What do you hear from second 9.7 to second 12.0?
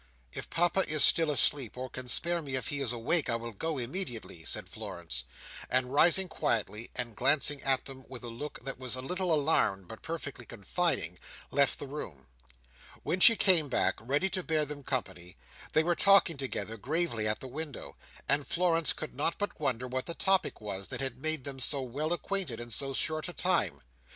but perfectly confiding, left the